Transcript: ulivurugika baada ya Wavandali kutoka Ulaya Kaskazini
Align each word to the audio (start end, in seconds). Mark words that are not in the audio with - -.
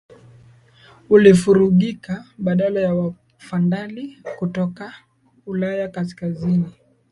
ulivurugika 1.09 2.25
baada 2.37 2.65
ya 2.79 2.93
Wavandali 2.95 4.21
kutoka 4.39 4.93
Ulaya 5.45 5.87
Kaskazini 5.87 6.65